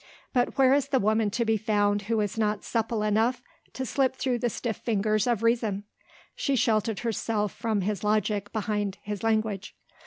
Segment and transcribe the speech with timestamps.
[0.33, 4.15] But where is the woman to be found who is not supple enough to slip
[4.15, 5.83] through the stiff fingers of Reason?
[6.35, 9.75] She sheltered herself from his logic behind his language.